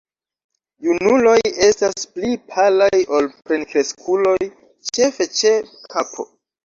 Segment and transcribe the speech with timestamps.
[0.85, 1.35] Junuloj
[1.67, 4.35] estas pli palaj ol plenkreskuloj,
[4.93, 5.53] ĉefe ĉe
[5.97, 6.27] kapo.